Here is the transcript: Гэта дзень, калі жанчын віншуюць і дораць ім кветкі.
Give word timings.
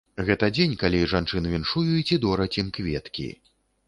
Гэта 0.27 0.47
дзень, 0.55 0.71
калі 0.83 1.01
жанчын 1.11 1.47
віншуюць 1.51 2.13
і 2.17 2.19
дораць 2.23 2.49
ім 2.63 2.73
кветкі. 2.79 3.27